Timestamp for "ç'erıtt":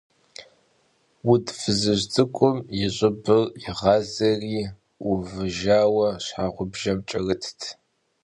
7.07-7.59